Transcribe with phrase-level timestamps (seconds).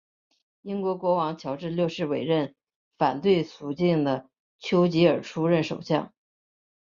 [0.63, 2.55] 英国国王乔治六世委任
[2.97, 4.27] 反对绥靖的
[4.57, 6.11] 邱吉尔出任首相。